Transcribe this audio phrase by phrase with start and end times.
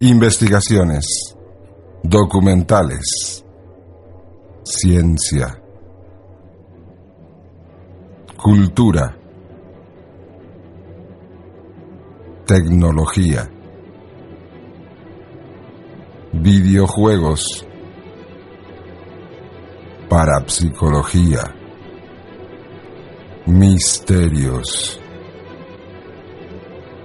[0.00, 1.34] Investigaciones.
[2.04, 3.44] Documentales.
[4.62, 5.60] Ciencia.
[8.40, 9.18] Cultura.
[12.46, 13.50] Tecnología.
[16.32, 17.66] Videojuegos.
[20.08, 21.40] Parapsicología.
[23.46, 25.00] Misterios.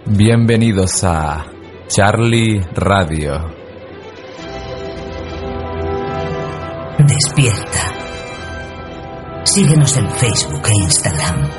[0.05, 1.52] Bienvenidos a
[1.95, 3.33] Charlie Radio.
[6.97, 7.93] Despierta.
[9.43, 11.49] Síguenos en Facebook e Instagram.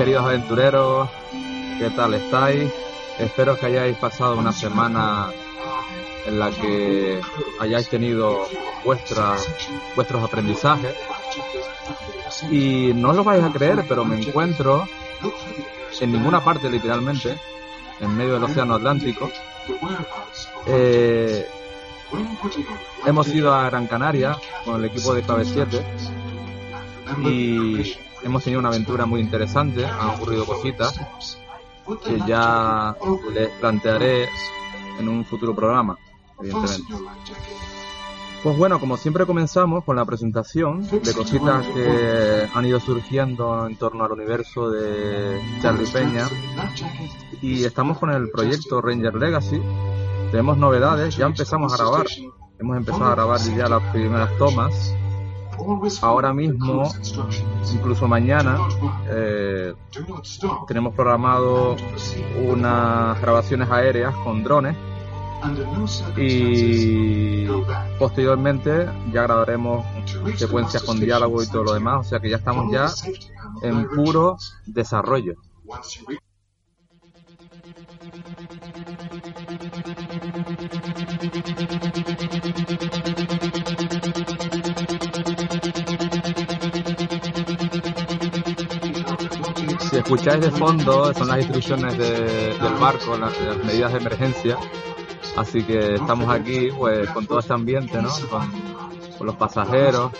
[0.00, 1.10] Queridos aventureros,
[1.78, 2.72] ¿qué tal estáis?
[3.18, 5.30] Espero que hayáis pasado una semana
[6.24, 7.20] en la que
[7.60, 8.48] hayáis tenido
[8.82, 9.46] vuestras,
[9.94, 10.96] vuestros aprendizajes.
[12.50, 14.88] Y no lo vais a creer, pero me encuentro
[16.00, 17.36] en ninguna parte literalmente,
[18.00, 19.30] en medio del Océano Atlántico.
[20.64, 21.46] Eh,
[23.04, 25.84] hemos ido a Gran Canaria con el equipo de Clave 7
[27.22, 30.98] y hemos tenido una aventura muy interesante, han ocurrido cositas
[32.04, 32.96] que ya
[33.32, 34.28] les plantearé
[34.98, 35.96] en un futuro programa,
[36.40, 36.94] evidentemente.
[38.42, 43.76] Pues bueno, como siempre comenzamos con la presentación de cositas que han ido surgiendo en
[43.76, 46.26] torno al universo de Charlie Peña
[47.42, 49.60] y estamos con el proyecto Ranger Legacy.
[50.30, 52.06] Tenemos novedades, ya empezamos a grabar,
[52.58, 54.94] hemos empezado a grabar ya las primeras tomas
[56.02, 56.90] ahora mismo,
[57.72, 58.58] incluso mañana,
[59.08, 59.74] eh,
[60.66, 61.76] tenemos programado
[62.46, 64.76] unas grabaciones aéreas con drones
[66.16, 67.46] y
[67.98, 69.84] posteriormente ya grabaremos
[70.36, 72.88] secuencias con diálogo y todo lo demás, o sea que ya estamos ya
[73.62, 75.34] en puro desarrollo.
[90.14, 94.56] Escucháis de fondo, son las instrucciones de- del barco, las, las medidas de emergencia.
[95.36, 98.10] Así que estamos aquí pues con todo este ambiente, ¿no?
[98.28, 98.50] Con,
[99.16, 100.10] con los pasajeros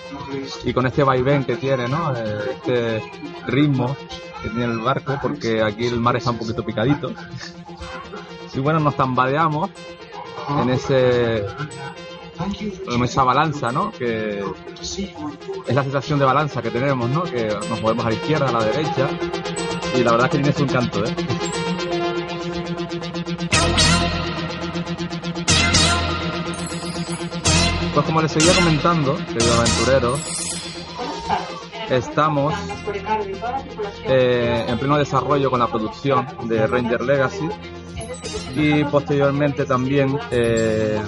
[0.64, 2.12] y con este vaivén que tiene, ¿no?
[2.16, 3.02] Eh, Este
[3.46, 3.96] ritmo
[4.42, 7.12] que tiene el barco, porque aquí el mar está un poquito picadito.
[8.54, 9.70] Y bueno, nos tambadeamos
[10.62, 11.44] en ese
[13.04, 13.90] esa balanza, ¿no?
[13.92, 14.42] Que
[15.66, 17.24] es la sensación de balanza que tenemos, ¿no?
[17.24, 19.08] Que nos movemos a la izquierda, a la derecha.
[19.94, 21.14] Y la verdad es que tiene su encanto, ¿eh?
[27.94, 30.20] Pues como les seguía comentando, queridos aventureros,
[31.90, 32.54] estamos
[34.06, 37.48] eh, en pleno desarrollo con la producción de Ranger Legacy
[38.54, 41.00] y posteriormente también eh,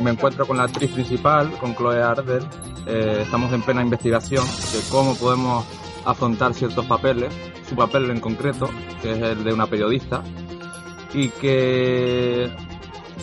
[0.00, 2.42] me encuentro con la actriz principal, con Chloe Arder.
[2.86, 5.64] Eh, estamos en plena investigación de cómo podemos
[6.06, 7.34] afrontar ciertos papeles,
[7.68, 8.70] su papel en concreto,
[9.02, 10.22] que es el de una periodista,
[11.12, 12.50] y que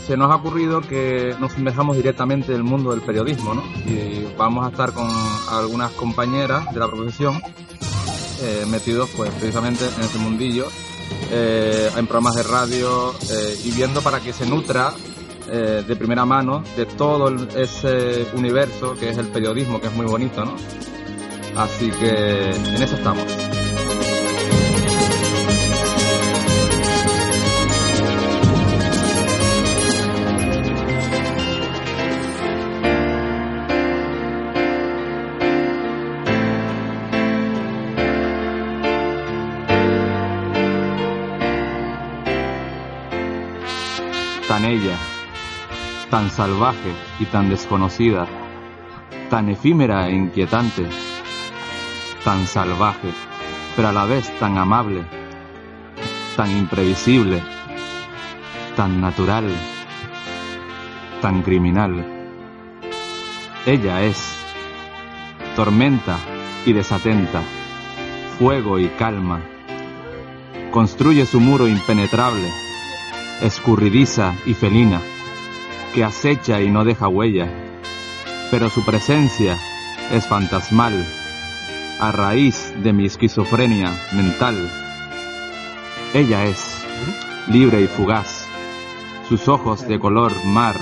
[0.05, 3.63] se nos ha ocurrido que nos sumerjamos directamente en el mundo del periodismo, ¿no?
[3.85, 5.07] Y vamos a estar con
[5.49, 7.41] algunas compañeras de la profesión
[8.41, 10.65] eh, metidos pues precisamente en ese mundillo,
[11.31, 14.93] eh, en programas de radio eh, y viendo para que se nutra
[15.43, 20.43] de primera mano de todo ese universo que es el periodismo, que es muy bonito,
[20.43, 20.55] ¿no?
[21.55, 23.25] Así que en eso estamos.
[44.47, 44.95] Tan ella,
[46.09, 46.77] tan salvaje
[47.19, 48.27] y tan desconocida,
[49.29, 50.87] tan efímera e inquietante,
[52.23, 53.09] tan salvaje,
[53.75, 55.03] pero a la vez tan amable,
[56.35, 57.41] tan imprevisible,
[58.75, 59.49] tan natural,
[61.21, 62.05] tan criminal.
[63.65, 64.37] Ella es
[65.55, 66.17] tormenta
[66.65, 67.41] y desatenta,
[68.37, 69.41] fuego y calma.
[70.71, 72.49] Construye su muro impenetrable,
[73.41, 75.01] escurridiza y felina,
[75.93, 77.47] que acecha y no deja huella,
[78.49, 79.57] pero su presencia
[80.11, 81.05] es fantasmal,
[82.03, 84.69] a raíz de mi esquizofrenia mental.
[86.13, 86.85] Ella es
[87.47, 88.45] libre y fugaz,
[89.29, 90.75] sus ojos de color mar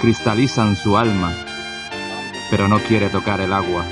[0.00, 1.32] cristalizan su alma,
[2.50, 3.84] pero no quiere tocar el agua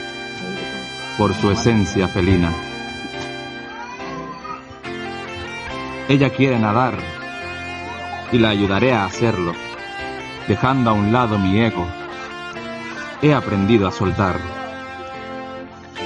[1.16, 2.52] por su esencia felina.
[6.08, 6.98] Ella quiere nadar
[8.32, 9.52] y la ayudaré a hacerlo,
[10.48, 11.86] dejando a un lado mi ego.
[13.22, 14.63] He aprendido a soltar.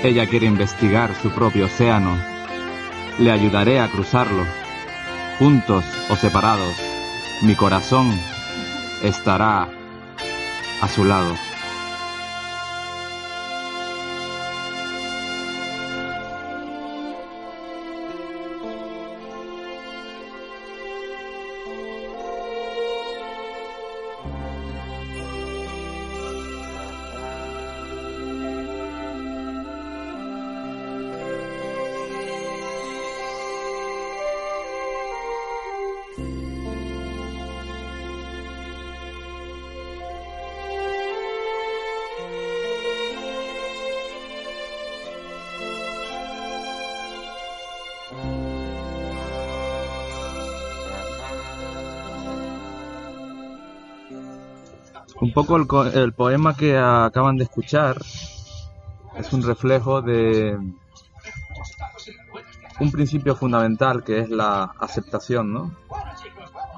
[0.02, 2.16] Ella quiere investigar su propio océano.
[3.18, 4.44] Le ayudaré a cruzarlo.
[5.40, 6.76] Juntos o separados,
[7.42, 8.08] mi corazón
[9.02, 9.68] estará
[10.80, 11.47] a su lado.
[55.28, 58.00] Un poco el, el poema que acaban de escuchar
[59.18, 60.58] es un reflejo de
[62.80, 65.74] un principio fundamental que es la aceptación, ¿no?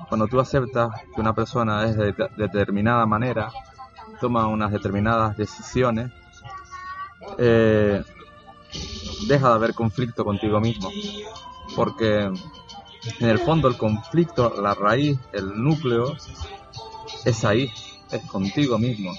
[0.09, 3.53] Cuando tú aceptas que una persona es de de determinada manera,
[4.21, 6.11] toma unas determinadas decisiones,
[7.39, 8.03] eh,
[9.29, 10.91] deja de haber conflicto contigo mismo.
[11.77, 12.23] Porque
[13.21, 16.17] en el fondo el conflicto, la raíz, el núcleo,
[17.25, 17.71] es ahí,
[18.13, 19.13] es contigo mismo.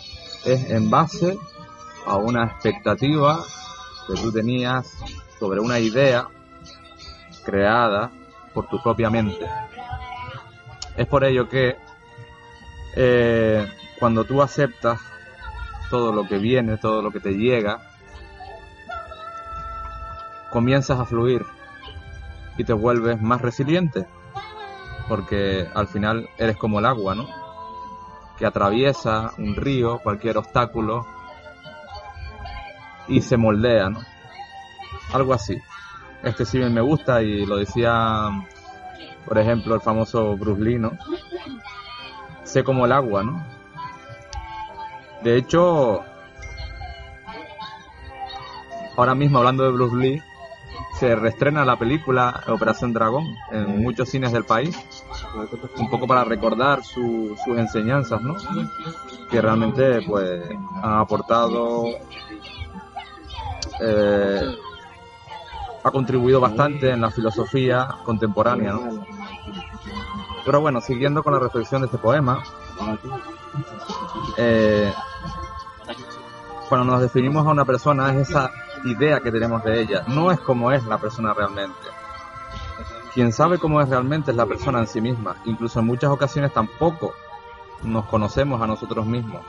[0.46, 1.38] Es en base
[2.06, 3.44] a una expectativa
[4.08, 4.94] que tú tenías
[5.40, 6.28] sobre una idea
[7.44, 8.12] creada
[8.54, 9.48] por tu propia mente.
[10.98, 11.78] Es por ello que
[12.96, 13.68] eh,
[14.00, 15.00] cuando tú aceptas
[15.90, 17.82] todo lo que viene, todo lo que te llega,
[20.52, 21.46] comienzas a fluir
[22.58, 24.06] y te vuelves más resiliente,
[25.08, 27.41] porque al final eres como el agua, ¿no?
[28.42, 31.06] Que atraviesa un río, cualquier obstáculo
[33.08, 34.00] y se moldea, ¿no?
[35.14, 35.62] Algo así.
[36.24, 38.32] Este sí me gusta y lo decía,
[39.28, 40.98] por ejemplo, el famoso Bruce Lee, ¿no?
[42.44, 43.46] Sé como el agua, ¿no?
[45.22, 46.04] De hecho,
[48.98, 50.24] ahora mismo hablando de Bruce Lee,
[51.00, 54.76] se reestrena la película Operación Dragón en muchos cines del país,
[55.78, 58.36] un poco para recordar su- sus enseñanzas, ¿no?
[59.30, 60.50] Que realmente, pues,
[60.82, 61.86] han aportado,
[63.80, 64.56] eh,
[65.84, 69.06] ha contribuido bastante en la filosofía contemporánea, ¿no?
[70.46, 72.44] Pero bueno, siguiendo con la reflexión de este poema,
[74.38, 74.94] eh,
[76.70, 78.52] cuando nos definimos a una persona es esa
[78.86, 81.78] idea que tenemos de ella, no es como es la persona realmente.
[83.14, 87.14] Quien sabe cómo es realmente la persona en sí misma, incluso en muchas ocasiones tampoco
[87.84, 89.42] nos conocemos a nosotros mismos.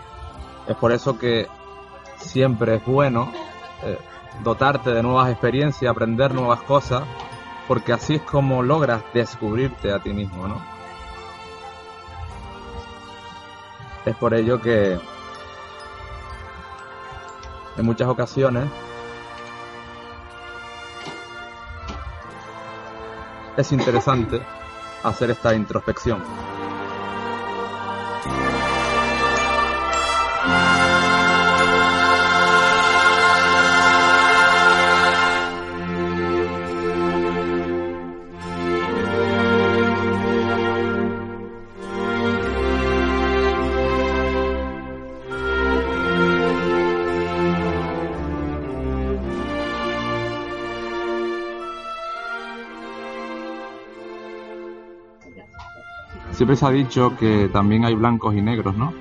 [0.66, 1.48] Es por eso que
[2.16, 3.30] siempre es bueno
[3.82, 3.98] eh,
[4.42, 7.04] dotarte de nuevas experiencias, aprender nuevas cosas,
[7.68, 10.56] porque así es como logras descubrirte a ti mismo, ¿no?
[14.04, 14.98] Es por ello que
[17.76, 18.64] en muchas ocasiones
[23.56, 24.40] es interesante
[25.02, 26.22] hacer esta introspección.
[56.52, 58.92] Siempre se ha dicho que también hay blancos y negros, ¿no?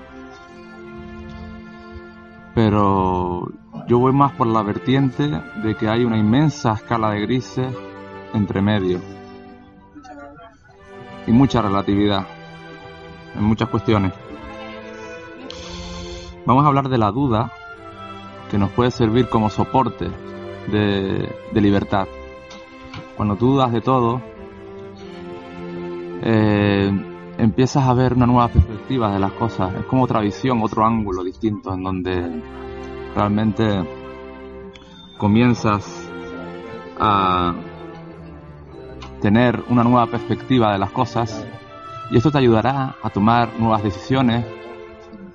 [2.56, 3.46] Pero
[3.90, 5.30] yo voy más por la vertiente
[5.62, 7.76] de que hay una inmensa escala de grises
[8.34, 9.02] entre medio.
[11.28, 12.26] Y mucha relatividad
[13.36, 14.14] en muchas cuestiones.
[16.46, 17.52] Vamos a hablar de la duda
[18.50, 20.10] que nos puede servir como soporte
[20.72, 22.08] de, libertad.
[23.18, 24.22] Cuando tú dudas de todo,
[26.24, 27.08] eh,
[27.42, 29.74] empiezas a ver una nueva perspectiva de las cosas.
[29.74, 32.44] Es como otra visión, otro ángulo distinto en donde
[33.16, 33.84] realmente
[35.18, 36.08] comienzas
[37.00, 37.56] a
[39.22, 41.44] tener una nueva perspectiva de las cosas
[42.12, 44.46] y esto te ayudará a tomar nuevas decisiones,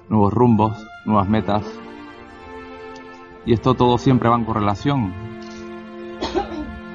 [0.09, 1.65] nuevos rumbos, nuevas metas.
[3.45, 5.13] Y esto todo siempre va en correlación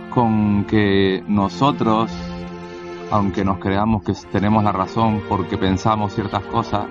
[0.09, 2.11] con que nosotros,
[3.11, 6.87] aunque nos creamos que tenemos la razón porque pensamos ciertas cosas,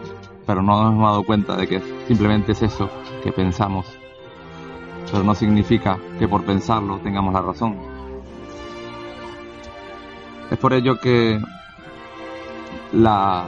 [0.46, 2.90] pero no nos hemos dado cuenta de que simplemente es eso
[3.22, 3.86] que pensamos,
[5.10, 7.76] pero no significa que por pensarlo tengamos la razón.
[10.50, 11.40] Es por ello que
[12.92, 13.44] la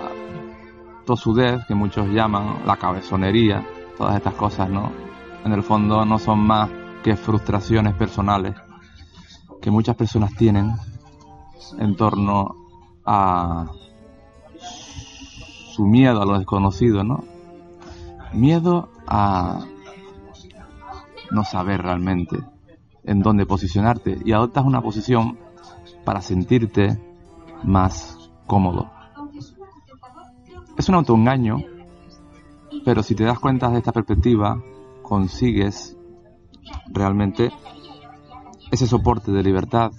[1.05, 3.67] tosudez, que muchos llaman la cabezonería,
[3.99, 4.91] todas estas cosas, ¿no?
[5.45, 6.71] En el fondo no son más
[7.03, 8.55] que frustraciones personales
[9.61, 10.73] que muchas personas tienen
[11.79, 12.62] en torno
[13.05, 13.67] a
[15.73, 17.25] su miedo a lo desconocido, ¿no?
[18.33, 19.61] Miedo a
[21.31, 22.39] no saber realmente
[23.05, 25.39] en dónde posicionarte y adoptas una posición
[26.05, 27.01] para sentirte
[27.65, 28.91] más cómodo.
[30.77, 31.59] Es un autoengaño,
[32.85, 34.61] pero si te das cuenta de esta perspectiva,
[35.03, 35.97] consigues
[36.89, 37.51] realmente
[38.71, 39.93] ese soporte de libertad,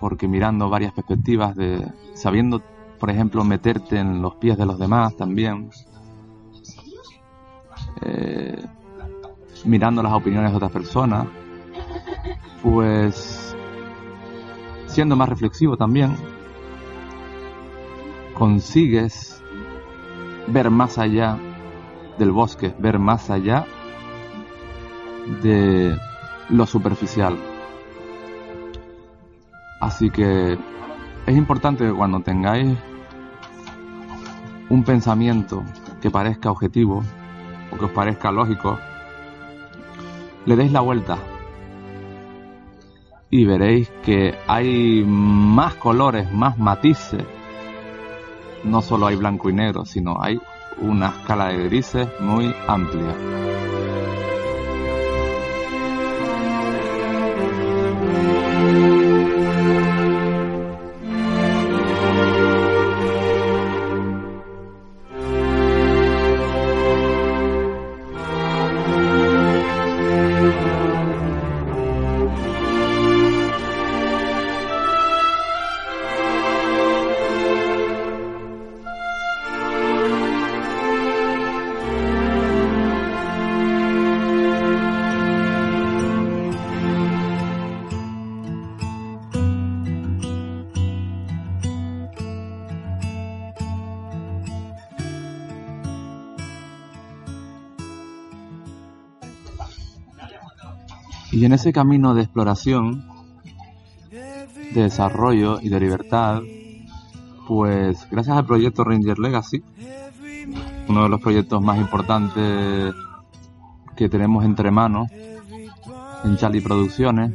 [0.00, 2.62] porque mirando varias perspectivas, de sabiendo,
[2.98, 5.70] por ejemplo, meterte en los pies de los demás también,
[8.00, 8.56] eh,
[9.64, 11.26] mirando las opiniones de otras personas,
[12.62, 13.54] pues
[14.86, 16.16] siendo más reflexivo también,
[18.34, 19.42] consigues
[20.48, 21.38] ver más allá
[22.18, 23.66] del bosque, ver más allá
[25.42, 25.96] de
[26.48, 27.49] lo superficial.
[29.80, 30.58] Así que
[31.26, 32.76] es importante que cuando tengáis
[34.68, 35.64] un pensamiento
[36.00, 37.02] que parezca objetivo
[37.72, 38.78] o que os parezca lógico,
[40.44, 41.18] le deis la vuelta
[43.30, 47.24] y veréis que hay más colores, más matices.
[48.64, 50.38] No solo hay blanco y negro, sino hay
[50.78, 53.14] una escala de grises muy amplia.
[101.40, 103.02] Y en ese camino de exploración,
[104.10, 106.42] de desarrollo y de libertad,
[107.48, 109.62] pues gracias al proyecto Ranger Legacy,
[110.86, 112.94] uno de los proyectos más importantes
[113.96, 115.10] que tenemos entre manos
[116.24, 117.32] en Charlie Producciones,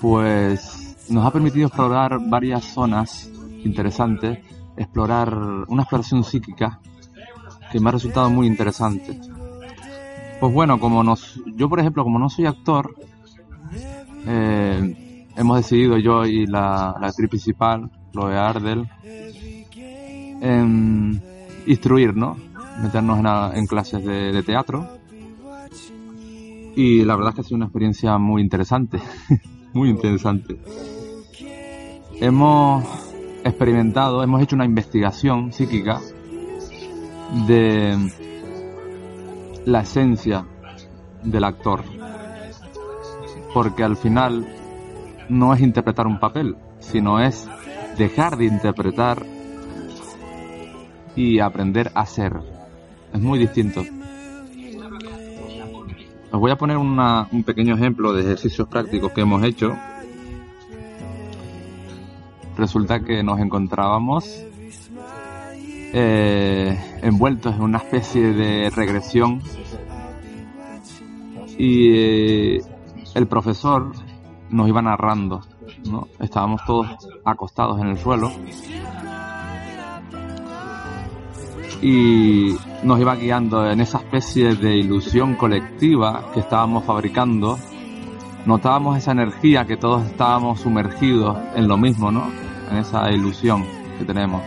[0.00, 3.30] pues nos ha permitido explorar varias zonas
[3.64, 4.38] interesantes,
[4.78, 5.36] explorar
[5.68, 6.80] una exploración psíquica
[7.70, 9.20] que me ha resultado muy interesante.
[10.42, 12.96] Pues bueno, como nos, yo por ejemplo, como no soy actor,
[14.26, 18.88] eh, hemos decidido yo y la, actriz principal, Chloe Ardel,
[20.40, 21.22] en
[21.64, 22.36] instruir, ¿no?
[22.82, 24.88] Meternos en, clases de, teatro.
[26.74, 28.98] Y la verdad es que ha sido una experiencia muy interesante,
[29.74, 30.58] muy interesante.
[32.20, 32.84] Hemos
[33.44, 36.00] experimentado, hemos hecho una investigación psíquica
[37.46, 38.31] de
[39.64, 40.46] la esencia
[41.22, 41.84] del actor.
[43.54, 44.46] Porque al final
[45.28, 47.48] no es interpretar un papel, sino es
[47.98, 49.24] dejar de interpretar
[51.14, 52.40] y aprender a ser.
[53.12, 53.82] Es muy distinto.
[56.30, 59.76] Os voy a poner un pequeño ejemplo de ejercicios prácticos que hemos hecho.
[62.56, 64.46] Resulta que nos encontrábamos
[65.92, 69.42] eh, envueltos en una especie de regresión
[71.58, 72.62] y eh,
[73.14, 73.92] el profesor
[74.50, 75.42] nos iba narrando,
[75.90, 76.08] ¿no?
[76.18, 76.86] Estábamos todos
[77.24, 78.32] acostados en el suelo
[81.82, 87.58] y nos iba guiando en esa especie de ilusión colectiva que estábamos fabricando.
[88.46, 92.24] Notábamos esa energía que todos estábamos sumergidos en lo mismo, ¿no?
[92.70, 93.64] En esa ilusión
[93.98, 94.42] que tenemos.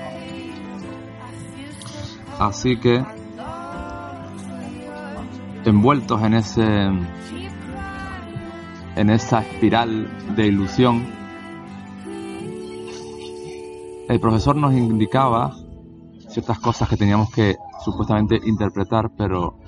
[2.39, 3.03] Así que,
[5.63, 6.65] envueltos en ese,
[8.95, 11.05] en esa espiral de ilusión,
[14.09, 15.55] el profesor nos indicaba
[16.27, 19.59] ciertas cosas que teníamos que supuestamente interpretar, pero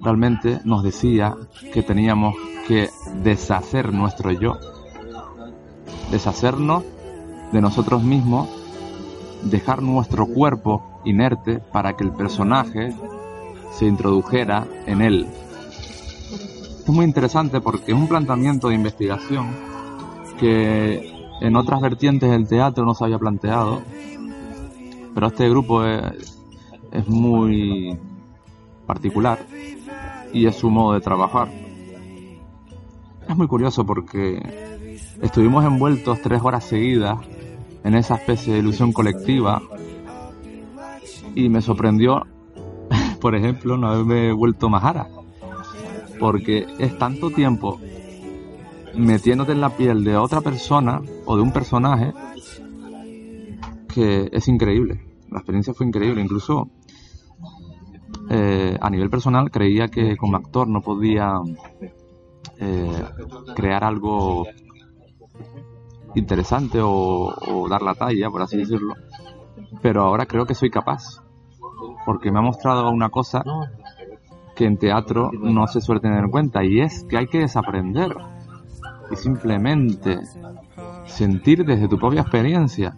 [0.00, 1.34] realmente nos decía
[1.72, 2.36] que teníamos
[2.68, 2.90] que
[3.22, 4.56] deshacer nuestro yo,
[6.12, 6.84] deshacernos
[7.52, 8.48] de nosotros mismos,
[9.42, 12.94] dejar nuestro cuerpo inerte para que el personaje
[13.72, 15.26] se introdujera en él.
[16.80, 19.48] Es muy interesante porque es un planteamiento de investigación
[20.38, 23.82] que en otras vertientes del teatro no se había planteado,
[25.14, 26.38] pero este grupo es,
[26.92, 27.98] es muy
[28.86, 29.38] particular
[30.32, 31.48] y es su modo de trabajar.
[33.28, 34.40] Es muy curioso porque
[35.20, 37.18] estuvimos envueltos tres horas seguidas
[37.84, 39.62] en esa especie de ilusión colectiva
[41.38, 42.26] y me sorprendió,
[43.20, 45.06] por ejemplo, no haberme vuelto majara,
[46.18, 47.78] porque es tanto tiempo
[48.96, 52.12] metiéndote en la piel de otra persona o de un personaje
[53.86, 55.00] que es increíble.
[55.30, 56.70] La experiencia fue increíble, incluso
[58.28, 61.34] eh, a nivel personal creía que como actor no podía
[62.58, 63.04] eh,
[63.54, 64.44] crear algo
[66.16, 68.94] interesante o, o, dar la talla, por así decirlo.
[69.80, 71.22] Pero ahora creo que soy capaz,
[72.08, 73.44] porque me ha mostrado una cosa
[74.56, 78.16] que en teatro no se suele tener en cuenta, y es que hay que desaprender
[79.10, 80.18] y simplemente
[81.04, 82.96] sentir desde tu propia experiencia.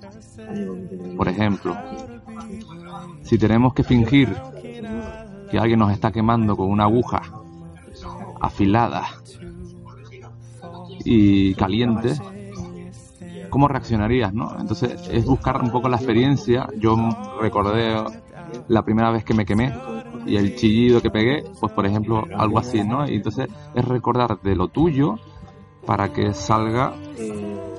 [1.16, 1.76] Por ejemplo,
[3.22, 4.32] si tenemos que fingir
[5.50, 7.20] que alguien nos está quemando con una aguja
[8.40, 9.08] afilada
[11.04, 12.14] y caliente,
[13.48, 14.56] ¿cómo reaccionarías, no?
[14.56, 16.68] Entonces es buscar un poco la experiencia.
[16.78, 16.96] Yo
[17.40, 17.96] recordé
[18.68, 19.72] la primera vez que me quemé
[20.26, 23.08] y el chillido que pegué, pues por ejemplo algo así, ¿no?
[23.08, 25.18] Y entonces es recordar de lo tuyo
[25.86, 26.92] para que salga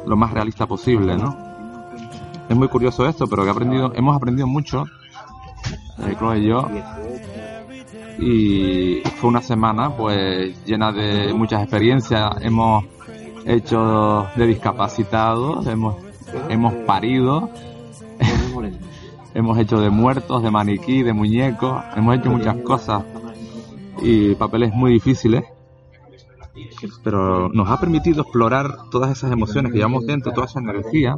[0.06, 1.36] lo más realista posible, ¿no?
[2.50, 4.86] Es muy curioso esto, pero que aprendido, hemos aprendido mucho,
[6.00, 6.68] eh, Chloe y yo,
[8.20, 12.30] y fue una semana pues llena de muchas experiencias.
[12.42, 12.86] Hemos
[13.46, 15.96] hecho de discapacitados, hemos,
[16.50, 17.50] hemos parido,
[19.34, 23.04] hemos hecho de muertos, de maniquí, de muñecos, hemos hecho muchas cosas
[24.02, 25.44] y papeles muy difíciles
[27.04, 31.16] pero nos ha permitido explorar todas esas emociones que llevamos dentro, toda esa energía.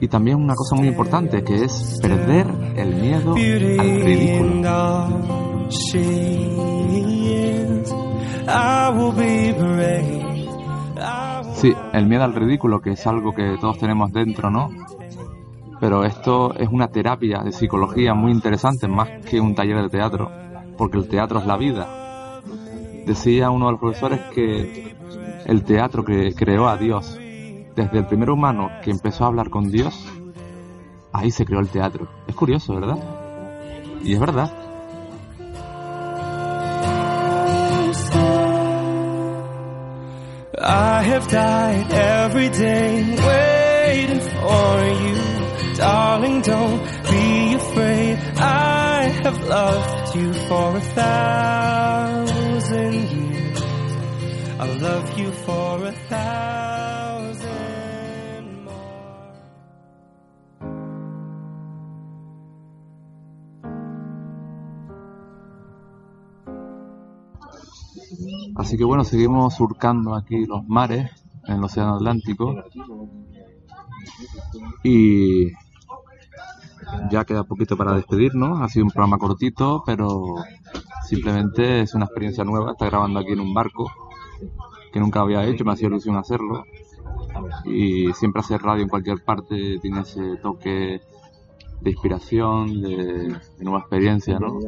[0.00, 2.46] Y también una cosa muy importante que es perder
[2.76, 5.08] el miedo al ridículo.
[11.54, 14.68] Sí, el miedo al ridículo, que es algo que todos tenemos dentro, ¿no?
[15.84, 20.30] Pero esto es una terapia de psicología muy interesante, más que un taller de teatro,
[20.78, 22.40] porque el teatro es la vida,
[23.04, 24.96] Decía uno de los profesores que
[25.44, 27.18] el teatro que creó a Dios,
[27.76, 30.10] desde el primer humano que empezó a hablar con Dios,
[31.12, 32.08] ahí se creó el teatro.
[32.26, 32.96] Es curioso, ¿verdad?
[34.02, 34.50] Y es verdad.
[40.66, 45.43] I have died every day waiting for you.
[45.76, 48.18] Darling, don't be afraid.
[48.36, 51.54] I have loved you for a thousand.
[68.56, 71.10] Así que bueno, seguimos surcando aquí los mares
[71.46, 72.54] en el Océano Atlántico
[74.82, 75.50] y
[77.10, 78.60] ya queda poquito para despedirnos.
[78.60, 80.36] Ha sido un programa cortito, pero
[81.06, 82.72] simplemente es una experiencia nueva.
[82.72, 83.90] Está grabando aquí en un barco
[84.92, 86.64] que nunca había hecho, me hacía ilusión hacerlo.
[87.64, 91.00] Y siempre hacer radio en cualquier parte tiene ese toque
[91.80, 94.58] de inspiración, de, nueva experiencia, ¿no?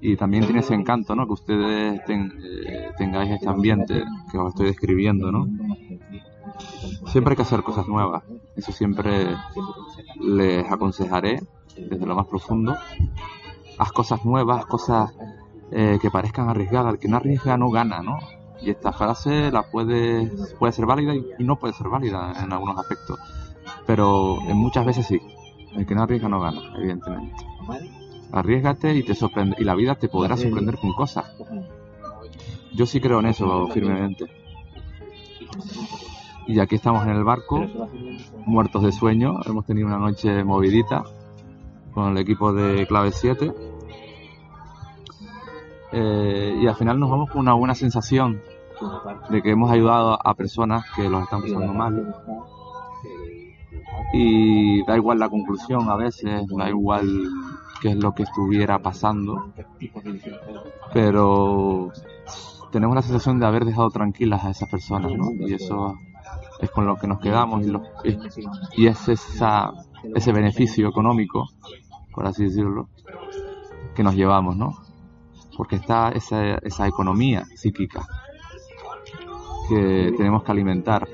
[0.00, 1.26] Y también tiene ese encanto, ¿no?
[1.26, 5.46] Que ustedes eh, tengáis este ambiente que os estoy describiendo, ¿no?
[7.06, 8.22] Siempre hay que hacer cosas nuevas.
[8.56, 9.36] Eso siempre
[10.20, 11.42] les aconsejaré
[11.76, 12.76] desde lo más profundo.
[13.78, 15.12] Haz cosas nuevas, cosas
[15.70, 16.94] eh, que parezcan arriesgadas.
[16.94, 18.18] El que no arriesga no gana, ¿no?
[18.60, 22.78] Y esta frase la puede, puede ser válida y no puede ser válida en algunos
[22.78, 23.18] aspectos.
[23.86, 25.20] Pero en muchas veces sí.
[25.74, 27.34] El que no arriesga no gana, evidentemente.
[28.32, 31.26] Arriesgate y te sorprende, y la vida te podrá sorprender con cosas.
[32.72, 34.26] Yo sí creo en eso firmemente.
[36.46, 37.66] Y aquí estamos en el barco,
[38.46, 39.40] muertos de sueño.
[39.44, 41.02] Hemos tenido una noche movidita
[41.92, 43.52] con el equipo de Clave 7.
[45.92, 48.40] Eh, y al final nos vamos con una buena sensación
[49.30, 52.14] de que hemos ayudado a personas que los están pasando mal.
[54.12, 57.08] Y da igual la conclusión a veces, da igual
[57.80, 59.52] qué es lo que estuviera pasando,
[60.92, 61.90] pero
[62.70, 65.32] tenemos la sensación de haber dejado tranquilas a esas personas, ¿no?
[65.32, 65.98] Y eso
[66.60, 67.82] es con lo que nos quedamos y, lo,
[68.76, 69.72] y, es esa,
[70.14, 71.48] ese beneficio económico,
[72.12, 72.88] por así decirlo,
[73.94, 74.78] que nos llevamos, ¿no?
[75.56, 78.06] Porque está esa, esa economía psíquica
[79.68, 81.08] que tenemos que alimentar,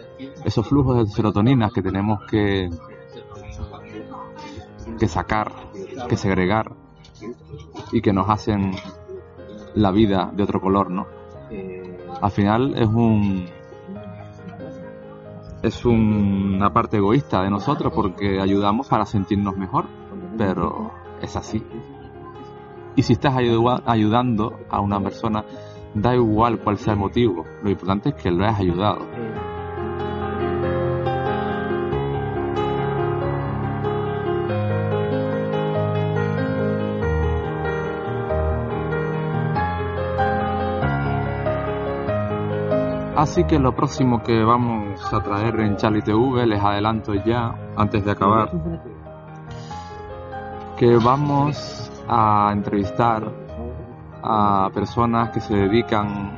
[0.44, 2.68] esos flujos de serotonina que tenemos que,
[4.98, 5.52] que sacar,
[6.09, 6.72] que segregar
[7.92, 8.72] y que nos hacen
[9.74, 11.07] la vida de otro color, ¿no?
[12.20, 13.46] Al final es un
[15.62, 19.87] es una parte egoísta de nosotros porque ayudamos para sentirnos mejor,
[20.37, 21.64] pero es así.
[22.96, 25.44] Y si estás ayudando a una persona,
[25.94, 29.07] da igual cuál sea el motivo, lo importante es que lo hayas ayudado.
[43.22, 48.04] Así que lo próximo que vamos a traer en Charlie TV, les adelanto ya, antes
[48.04, 48.50] de acabar,
[50.76, 53.32] que vamos a entrevistar
[54.24, 56.37] a personas que se dedican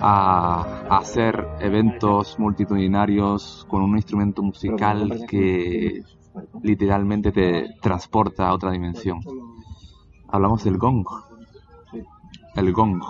[0.00, 6.02] a, hacer eventos multitudinarios con un instrumento musical que
[6.62, 9.20] literalmente te transporta a otra dimensión.
[10.28, 11.04] Hablamos del gong.
[12.56, 13.02] El gong.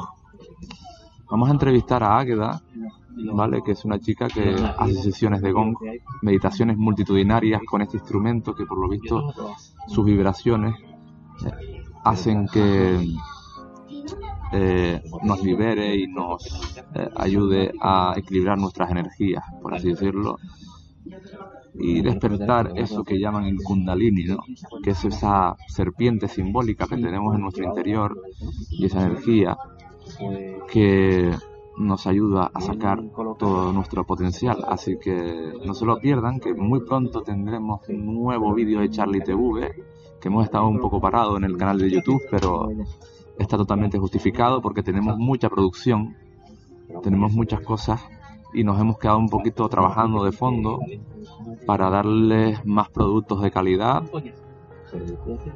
[1.33, 2.61] Vamos a entrevistar a Águeda,
[3.33, 3.63] ¿vale?
[3.63, 5.77] que es una chica que hace sesiones de gong,
[6.23, 9.33] meditaciones multitudinarias con este instrumento que por lo visto
[9.89, 10.75] sus vibraciones
[12.05, 13.15] hacen que
[14.53, 20.39] eh, nos libere y nos eh, ayude a equilibrar nuestras energías, por así decirlo,
[21.75, 24.39] y despertar eso que llaman el kundalini, ¿no?
[24.83, 28.21] que es esa serpiente simbólica que tenemos en nuestro interior
[28.71, 29.57] y esa energía
[30.71, 31.31] que
[31.87, 33.03] nos ayuda a sacar
[33.39, 34.65] todo nuestro potencial.
[34.67, 39.21] Así que no se lo pierdan, que muy pronto tendremos un nuevo vídeo de Charlie
[39.21, 39.85] TV,
[40.21, 42.69] que hemos estado un poco parado en el canal de YouTube, pero
[43.39, 46.17] está totalmente justificado porque tenemos mucha producción,
[47.03, 48.01] tenemos muchas cosas
[48.55, 50.81] y nos hemos quedado un poquito trabajando de fondo
[51.67, 54.05] para darles más productos de calidad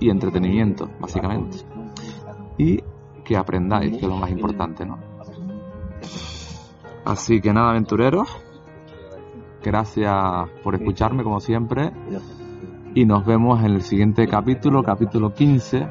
[0.01, 1.59] y entretenimiento, básicamente.
[2.59, 2.83] Y
[3.25, 4.99] que aprendáis, que es lo más importante, ¿no?
[7.05, 8.29] Así que nada, aventureros,
[9.63, 10.13] gracias
[10.63, 11.93] por escucharme como siempre
[12.95, 15.87] y nos vemos en el siguiente capítulo, capítulo 15,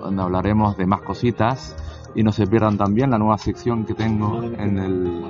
[0.00, 1.76] donde hablaremos de más cositas
[2.14, 5.24] y no se pierdan también la nueva sección que tengo en el,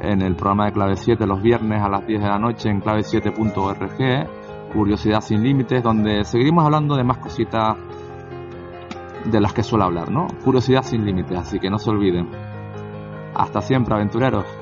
[0.00, 2.82] en el programa de Clave 7 los viernes a las 10 de la noche en
[2.82, 7.76] clave7.org, Curiosidad sin Límites, donde seguiremos hablando de más cositas
[9.24, 10.26] de las que suelo hablar, ¿no?
[10.44, 12.51] Curiosidad sin límites, así que no se olviden.
[13.34, 14.61] Hasta siempre, aventureros.